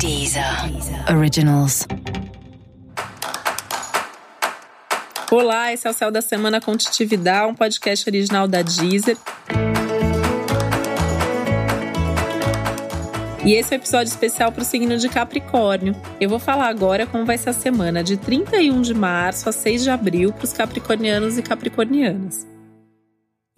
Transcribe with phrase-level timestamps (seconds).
[0.00, 0.42] Deezer
[1.14, 1.86] Originals.
[5.30, 9.18] Olá, esse é o Céu da Semana com Titividade, um podcast original da Deezer.
[13.44, 15.94] E esse é o um episódio especial para o signo de Capricórnio.
[16.18, 19.82] Eu vou falar agora como vai ser a semana de 31 de março a 6
[19.82, 22.46] de abril para os capricornianos e capricornianas.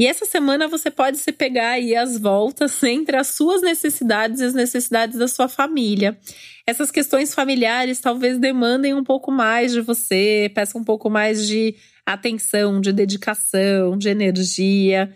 [0.02, 4.44] E essa semana você pode se pegar aí as voltas entre as suas necessidades e
[4.44, 6.18] as necessidades da sua família.
[6.66, 11.76] Essas questões familiares talvez demandem um pouco mais de você, peçam um pouco mais de
[12.04, 15.14] atenção, de dedicação, de energia.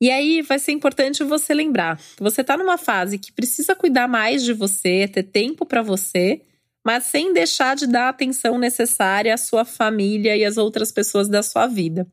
[0.00, 4.08] E aí vai ser importante você lembrar que você está numa fase que precisa cuidar
[4.08, 6.40] mais de você, ter tempo para você,
[6.82, 11.28] mas sem deixar de dar a atenção necessária à sua família e às outras pessoas
[11.28, 12.10] da sua vida.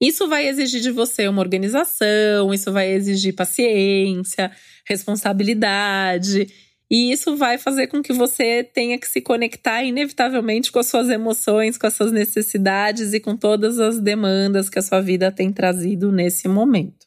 [0.00, 4.50] Isso vai exigir de você uma organização, isso vai exigir paciência,
[4.88, 6.48] responsabilidade.
[6.90, 11.10] E isso vai fazer com que você tenha que se conectar inevitavelmente com as suas
[11.10, 15.52] emoções, com as suas necessidades e com todas as demandas que a sua vida tem
[15.52, 17.06] trazido nesse momento.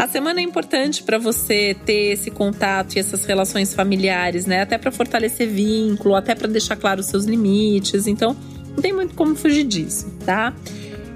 [0.00, 4.62] A semana é importante para você ter esse contato e essas relações familiares, né?
[4.62, 8.06] Até para fortalecer vínculo, até para deixar claro os seus limites.
[8.06, 8.36] Então,
[8.74, 10.52] não tem muito como fugir disso, tá?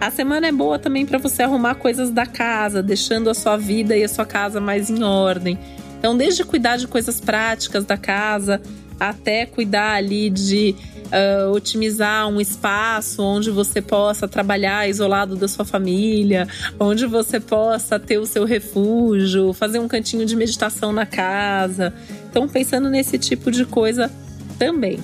[0.01, 3.97] A semana é boa também para você arrumar coisas da casa, deixando a sua vida
[3.97, 5.59] e a sua casa mais em ordem.
[5.99, 8.61] Então, desde cuidar de coisas práticas da casa,
[9.01, 10.75] até cuidar ali de
[11.07, 16.47] uh, otimizar um espaço onde você possa trabalhar isolado da sua família,
[16.79, 21.95] onde você possa ter o seu refúgio, fazer um cantinho de meditação na casa.
[22.31, 24.11] Então, pensando nesse tipo de coisa
[24.59, 24.99] também.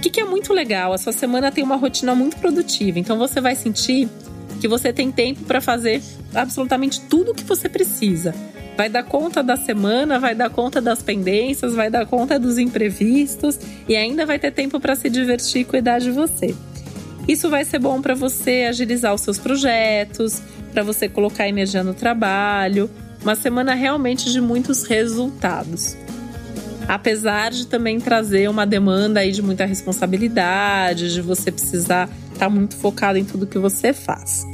[0.00, 0.94] O que, que é muito legal?
[0.94, 4.08] A sua semana tem uma rotina muito produtiva, então você vai sentir
[4.58, 6.02] que você tem tempo para fazer
[6.34, 8.34] absolutamente tudo o que você precisa.
[8.78, 13.60] Vai dar conta da semana, vai dar conta das pendências, vai dar conta dos imprevistos
[13.86, 16.54] e ainda vai ter tempo para se divertir e cuidar de você.
[17.28, 20.40] Isso vai ser bom para você agilizar os seus projetos,
[20.72, 22.88] para você colocar energia no trabalho.
[23.20, 25.94] Uma semana realmente de muitos resultados
[26.90, 32.50] apesar de também trazer uma demanda aí de muita responsabilidade, de você precisar estar tá
[32.50, 34.44] muito focado em tudo que você faz.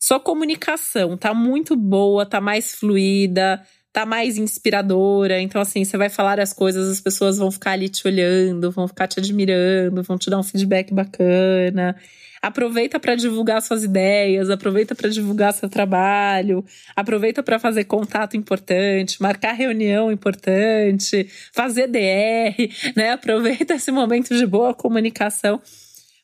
[0.00, 3.60] Sua comunicação tá muito boa, tá mais fluida,
[3.94, 5.40] tá mais inspiradora.
[5.40, 8.88] Então, assim, você vai falar as coisas, as pessoas vão ficar ali te olhando, vão
[8.88, 11.96] ficar te admirando, vão te dar um feedback bacana.
[12.42, 19.22] Aproveita para divulgar suas ideias, aproveita para divulgar seu trabalho, aproveita para fazer contato importante,
[19.22, 23.12] marcar reunião importante, fazer DR, né?
[23.12, 25.62] Aproveita esse momento de boa comunicação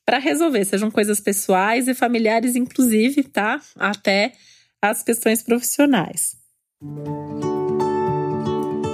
[0.04, 3.60] para resolver, sejam coisas pessoais e familiares, inclusive, tá?
[3.76, 4.32] Até
[4.82, 6.37] as questões profissionais.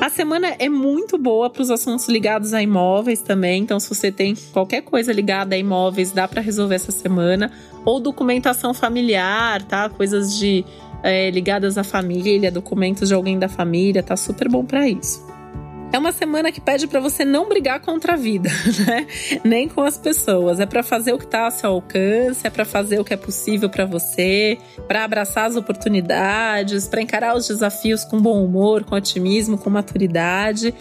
[0.06, 3.60] A semana é muito boa para os assuntos ligados a imóveis também.
[3.64, 7.50] Então, se você tem qualquer coisa ligada a imóveis, dá para resolver essa semana.
[7.84, 9.88] Ou documentação familiar, tá?
[9.88, 10.64] Coisas de
[11.02, 15.26] é, ligadas à família, documentos de alguém da família, tá super bom para isso.
[15.92, 18.50] É uma semana que pede para você não brigar contra a vida,
[18.86, 19.06] né?
[19.44, 20.60] Nem com as pessoas.
[20.60, 23.16] É para fazer o que está ao seu alcance, é para fazer o que é
[23.16, 28.94] possível para você, para abraçar as oportunidades, para encarar os desafios com bom humor, com
[28.94, 30.74] otimismo, com maturidade.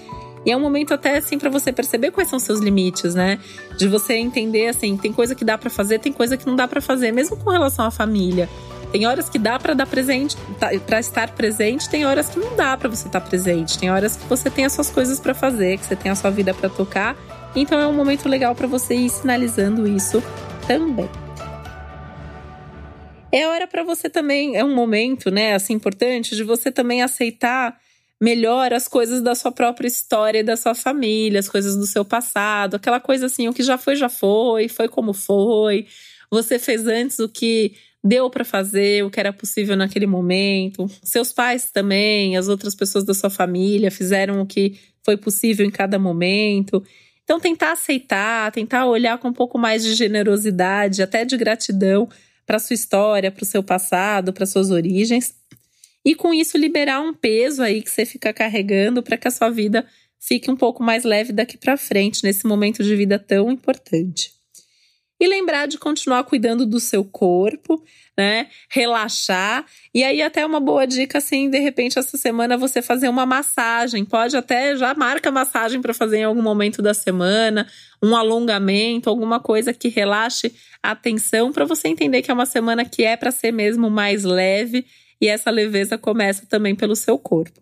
[0.45, 3.39] E é um momento até assim para você perceber quais são seus limites, né?
[3.77, 6.67] De você entender assim, tem coisa que dá para fazer, tem coisa que não dá
[6.67, 8.47] para fazer, mesmo com relação à família.
[8.95, 12.56] Tem horas que dá para dar presente, tá, para estar presente, tem horas que não
[12.56, 13.78] dá para você estar tá presente.
[13.78, 16.29] Tem horas que você tem as suas coisas para fazer, que você tem a sua
[16.29, 17.13] vida para tocar.
[17.53, 20.23] Então é um momento legal para você ir sinalizando isso
[20.66, 21.09] também.
[23.33, 27.77] É hora para você também, é um momento, né, assim importante de você também aceitar
[28.22, 32.75] melhor as coisas da sua própria história da sua família, as coisas do seu passado,
[32.75, 35.85] aquela coisa assim, o que já foi já foi, foi como foi.
[36.35, 40.85] Você fez antes o que deu para fazer o que era possível naquele momento.
[41.01, 45.71] Seus pais também, as outras pessoas da sua família fizeram o que foi possível em
[45.71, 46.83] cada momento.
[47.24, 52.09] Então, tentar aceitar, tentar olhar com um pouco mais de generosidade, até de gratidão
[52.45, 55.33] para sua história, para o seu passado, para suas origens.
[56.04, 59.50] E com isso liberar um peso aí que você fica carregando para que a sua
[59.50, 59.88] vida
[60.19, 64.34] fique um pouco mais leve daqui para frente nesse momento de vida tão importante.
[65.19, 67.81] E lembrar de continuar cuidando do seu corpo,
[68.17, 68.47] né?
[68.69, 69.65] Relaxar.
[69.94, 74.03] E aí, até uma boa dica, assim, de repente, essa semana você fazer uma massagem.
[74.03, 77.67] Pode até já marca massagem para fazer em algum momento da semana,
[78.03, 80.53] um alongamento, alguma coisa que relaxe
[80.83, 84.23] a tensão, para você entender que é uma semana que é para ser mesmo mais
[84.23, 84.85] leve
[85.19, 87.61] e essa leveza começa também pelo seu corpo.